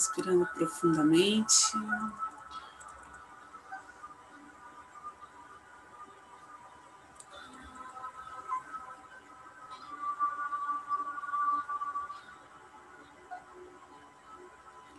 [0.00, 1.76] Respirando profundamente.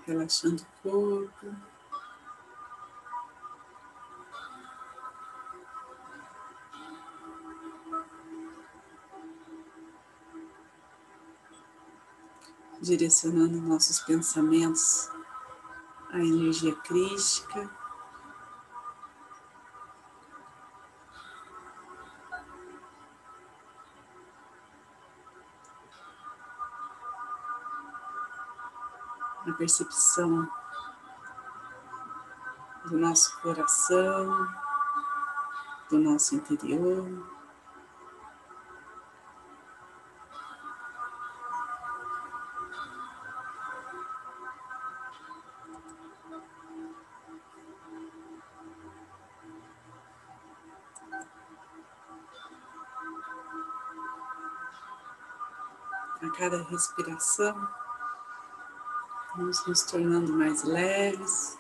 [0.05, 1.70] Relaxando o corpo.
[12.81, 15.09] Direcionando nossos pensamentos
[16.11, 17.69] à energia crística.
[29.47, 30.49] A percepção
[32.85, 34.47] do nosso coração,
[35.89, 37.40] do nosso interior.
[56.21, 57.67] A cada respiração,
[59.35, 61.57] vamos nos tornando mais leves.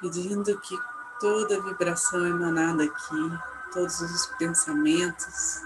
[0.00, 0.76] Pedindo que
[1.20, 3.38] toda vibração emanada aqui,
[3.72, 5.62] todos os pensamentos,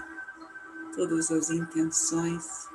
[0.95, 2.69] todas as intenções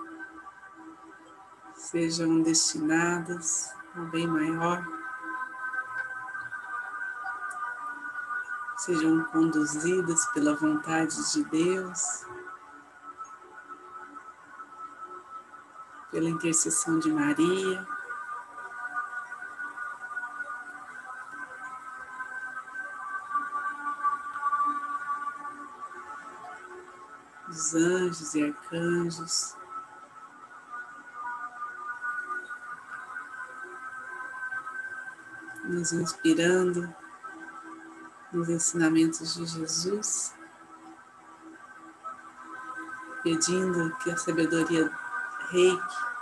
[1.76, 4.84] sejam destinadas ao bem maior,
[8.78, 12.24] sejam conduzidas pela vontade de Deus,
[16.10, 17.93] pela intercessão de Maria.
[27.74, 29.56] Anjos e arcanjos.
[35.64, 36.94] Nos inspirando
[38.32, 40.34] nos ensinamentos de Jesus,
[43.22, 44.90] pedindo que a sabedoria
[45.50, 46.13] reiki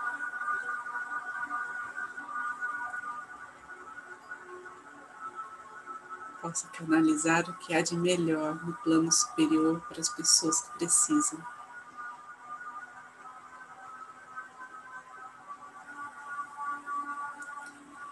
[6.42, 11.40] possa canalizar o que há de melhor no plano superior para as pessoas que precisam.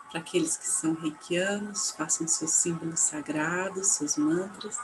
[0.09, 4.79] Para aqueles que são reikianos, façam seus símbolos sagrados, seus mantras,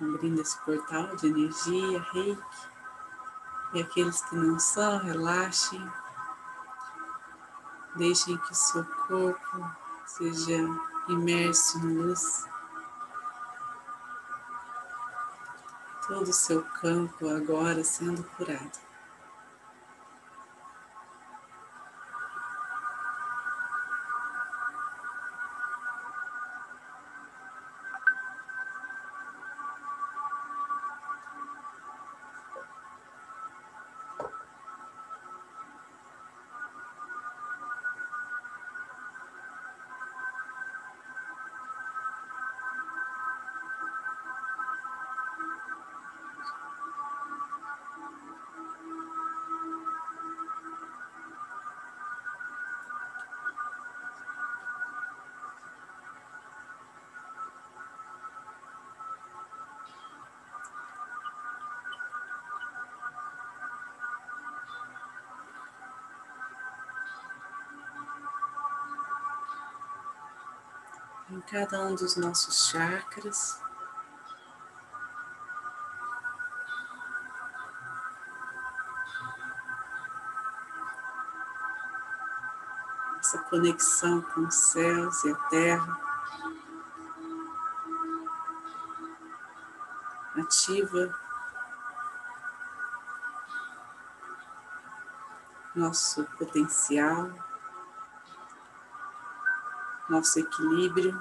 [0.00, 2.42] abrindo esse portal de energia, reiki.
[3.74, 5.92] E aqueles que não são, relaxem,
[7.96, 9.70] deixem que o seu corpo
[10.06, 10.56] seja
[11.08, 12.44] imerso em luz.
[16.06, 18.78] Todo o seu campo agora sendo curado.
[71.36, 73.60] Em cada um dos nossos chakras.
[83.20, 86.00] Essa conexão com os céus e a terra
[90.38, 91.14] ativa
[95.74, 97.45] nosso potencial
[100.08, 101.18] nosso equilíbrio.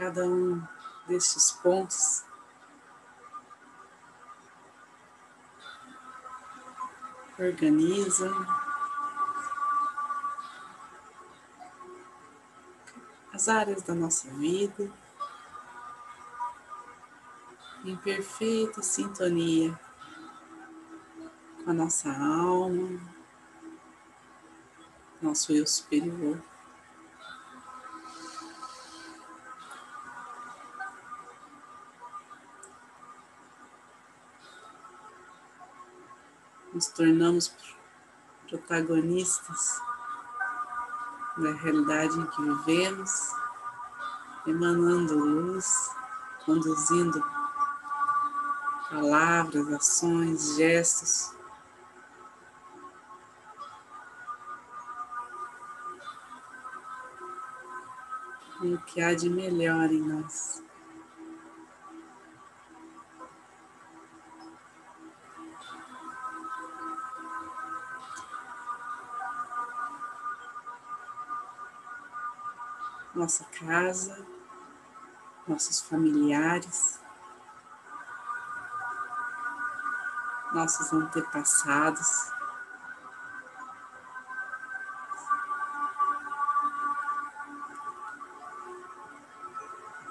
[0.00, 0.66] Cada um
[1.06, 2.24] destes pontos.
[7.38, 8.34] Organizam
[13.34, 14.90] as áreas da nossa vida
[17.84, 19.78] em perfeita sintonia
[21.62, 22.98] com a nossa alma,
[25.20, 26.49] nosso eu superior.
[36.72, 37.52] Nos tornamos
[38.48, 39.80] protagonistas
[41.36, 43.10] da realidade em que vivemos,
[44.46, 45.90] emanando luz,
[46.44, 47.22] conduzindo
[48.90, 51.34] palavras, ações, gestos.
[58.62, 60.69] E o que há de melhor em nós.
[73.14, 74.26] Nossa casa,
[75.46, 77.00] nossos familiares.
[80.52, 82.32] nossos antepassados.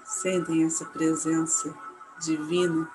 [0.06, 1.74] Sentem essa presença
[2.20, 2.90] divina,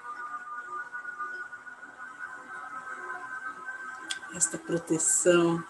[4.35, 5.65] esta proteção,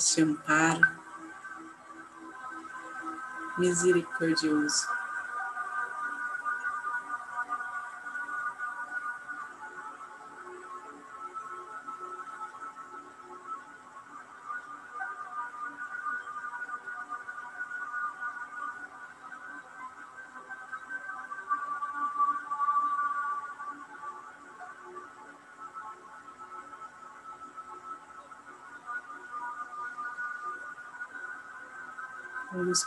[0.00, 0.80] este amparo
[3.58, 4.99] misericordioso.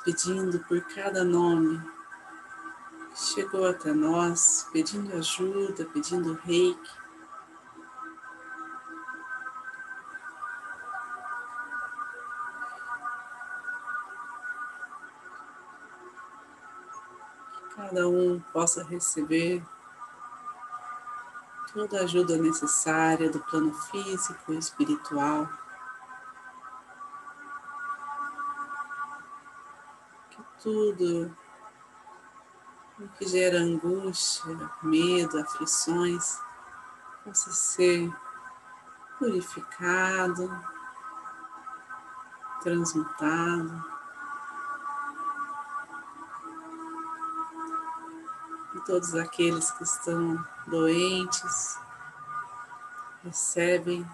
[0.06, 1.82] Pedindo por cada nome
[3.14, 6.92] que chegou até nós, pedindo ajuda, pedindo reiki.
[17.52, 19.62] Que cada um possa receber
[21.74, 25.50] toda a ajuda necessária do plano físico e espiritual.
[30.64, 31.36] Tudo
[32.98, 36.40] o que gera angústia, medo, aflições,
[37.24, 38.10] possa ser
[39.20, 40.50] purificado,
[42.62, 43.94] transmutado.
[48.76, 51.78] E todos aqueles que estão doentes
[53.22, 54.10] recebem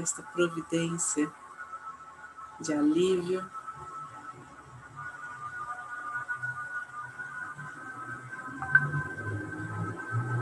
[0.00, 1.30] esta providência
[2.60, 3.44] de alívio.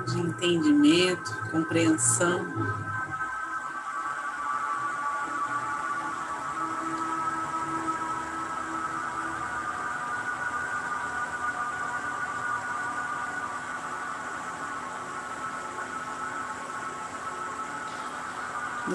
[0.07, 2.98] De entendimento, compreensão.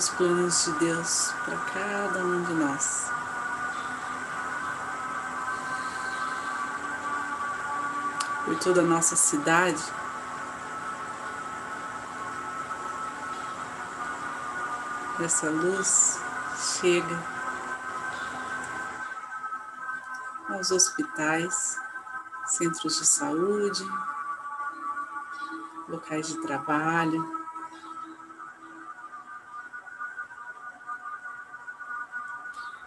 [0.04, 3.10] Dos planos de Deus para cada um de nós.
[8.44, 9.82] Por toda a nossa cidade,
[15.24, 16.20] essa luz
[16.82, 17.24] chega
[20.50, 21.80] aos hospitais,
[22.48, 23.90] centros de saúde,
[25.88, 27.43] locais de trabalho,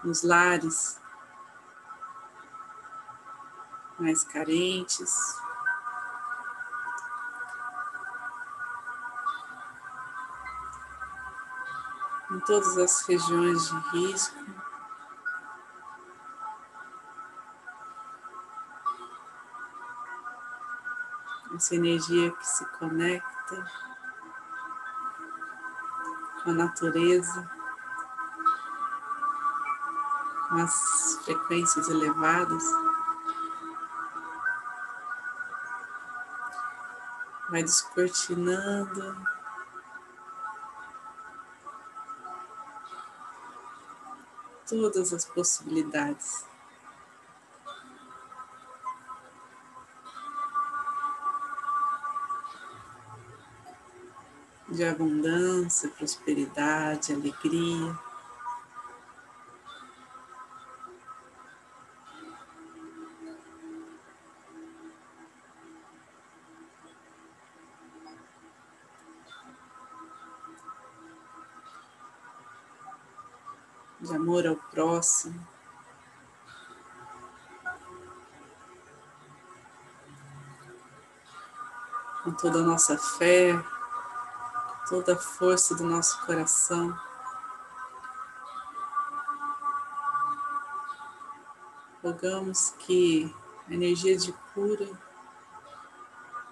[0.07, 1.01] nos lares
[3.99, 5.37] mais carentes.
[12.31, 14.45] Em todas as regiões de risco.
[21.57, 23.67] Essa energia que se conecta
[26.45, 27.56] com a natureza.
[30.59, 32.63] As frequências elevadas,
[37.49, 39.37] vai descortinando.
[44.69, 46.45] Todas as possibilidades.
[54.69, 58.06] De abundância, prosperidade, alegria.
[74.37, 75.47] Amor ao próximo.
[82.23, 83.53] Com toda a nossa fé,
[84.89, 86.99] toda a força do nosso coração.
[92.03, 93.35] Rogamos que
[93.69, 94.89] a energia de cura,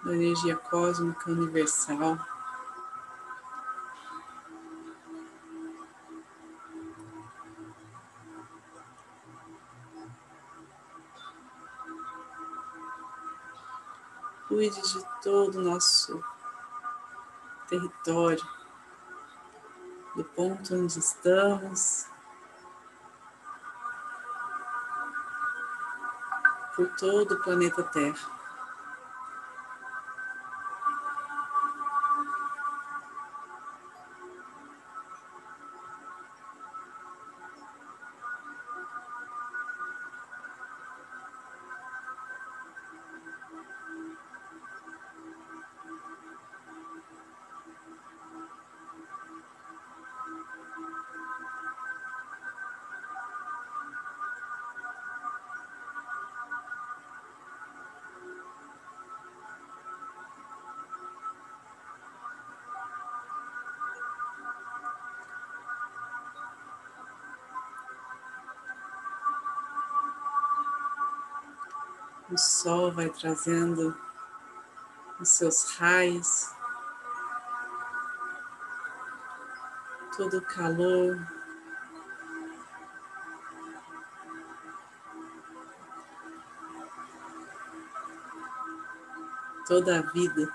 [0.05, 2.17] a energia cósmica universal,
[14.55, 16.23] cuide de todo o nosso
[17.67, 18.41] território,
[20.15, 22.05] do ponto onde estamos,
[26.73, 28.44] por todo o planeta Terra.
[72.31, 73.95] O sol vai trazendo
[75.19, 76.49] os seus raios,
[80.17, 81.19] todo o calor.
[89.67, 90.53] Toda a vida.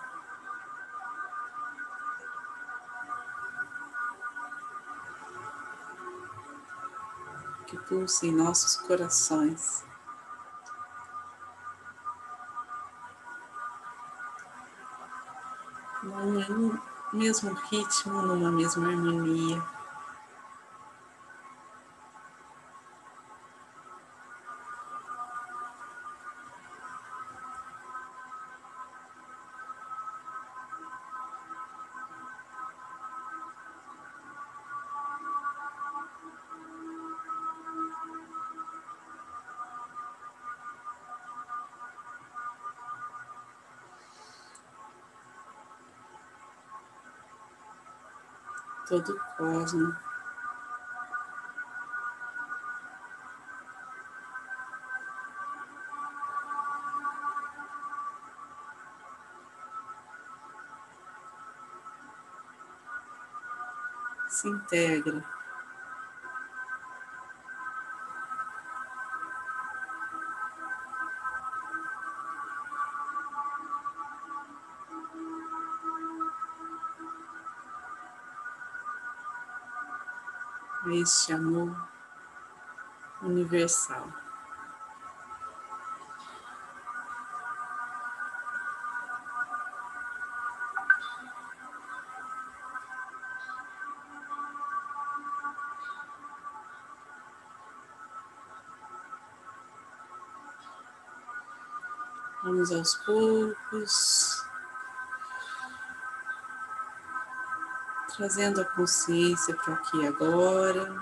[7.67, 9.90] Que pulsa em nossos corações.
[16.03, 16.79] Num
[17.13, 19.63] mesmo ritmo, numa mesma harmonia.
[48.91, 49.97] Todo o cosmo.
[64.29, 65.40] Se integra.
[81.03, 81.75] Este amor
[83.23, 84.05] universal.
[102.43, 104.50] Vamos aos poucos
[108.21, 110.95] trazendo a consciência para aqui agora,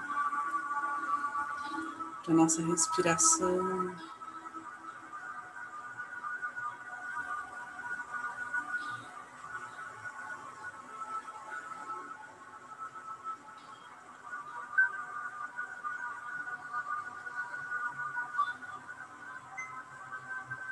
[2.25, 3.93] para nossa respiração.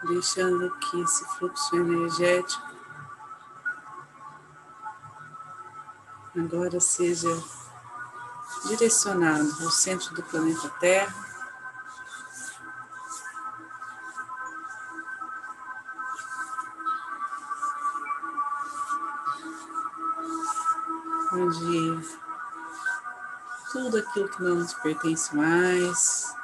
[0.04, 2.65] Deixando que esse fluxo energético
[6.38, 7.28] agora seja
[8.66, 11.26] direcionado ao centro do planeta Terra.
[21.32, 22.16] onde
[23.70, 26.34] tudo aquilo que não nos pertence mais,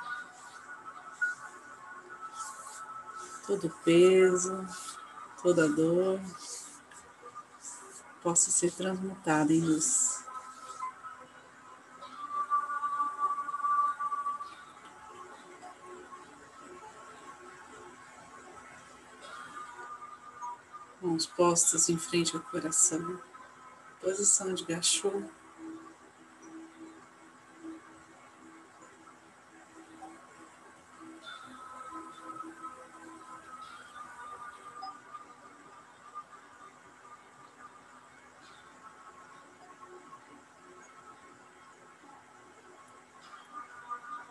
[3.47, 4.67] todo peso,
[5.43, 6.21] toda dor,
[8.23, 10.23] possa ser transmutada em luz.
[21.13, 23.21] mãos postas em frente ao coração,
[24.01, 25.23] posição de gachô.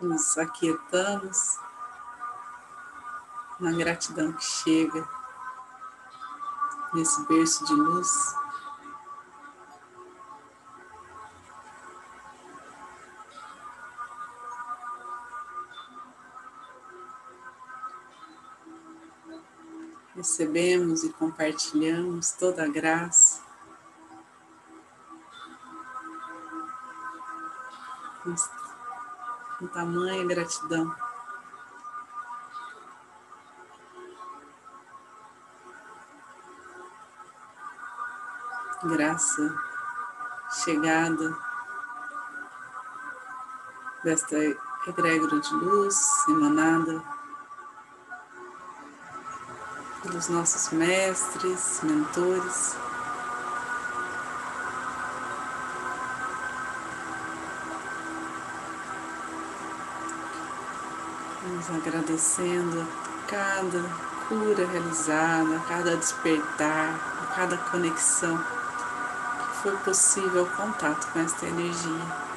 [0.01, 1.59] Nos aquietamos
[3.59, 5.07] na gratidão que chega
[6.91, 8.35] nesse berço de luz.
[20.15, 23.41] Recebemos e compartilhamos toda a graça.
[29.61, 30.91] Com tamanha gratidão.
[38.83, 39.55] graça
[40.63, 41.37] chegada
[44.03, 44.35] desta
[44.87, 47.03] egrégora de luz emanada
[50.01, 52.75] pelos nossos mestres, mentores.
[61.43, 62.87] Vamos agradecendo
[63.27, 63.83] cada
[64.27, 68.39] cura realizada, cada despertar, cada conexão
[69.61, 72.31] foi possível o contato com esta energia.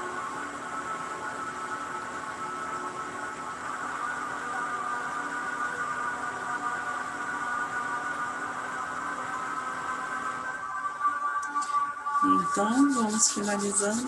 [12.22, 14.06] Então, vamos finalizando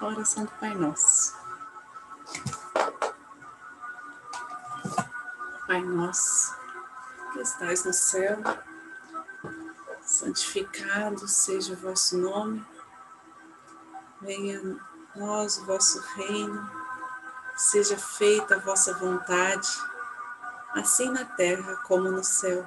[0.00, 1.33] a oração do Pai Nosso.
[7.32, 8.38] Que estais no céu,
[10.04, 12.64] santificado seja o vosso nome,
[14.20, 14.60] venha
[15.14, 16.70] a nós o vosso reino,
[17.56, 19.68] seja feita a vossa vontade,
[20.74, 22.66] assim na terra como no céu.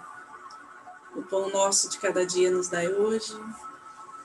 [1.16, 3.34] O pão nosso de cada dia nos dai hoje,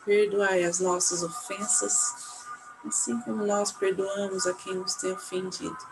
[0.05, 2.47] perdoai as nossas ofensas,
[2.87, 5.92] assim como nós perdoamos a quem nos tem ofendido.